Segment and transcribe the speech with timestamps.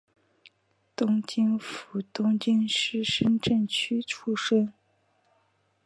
[0.95, 4.73] 东京府东京市深川区出身。